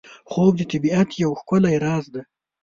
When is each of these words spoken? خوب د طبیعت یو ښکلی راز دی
خوب 0.29 0.53
د 0.57 0.61
طبیعت 0.71 1.09
یو 1.23 1.31
ښکلی 1.39 1.75
راز 1.85 2.05
دی 2.13 2.21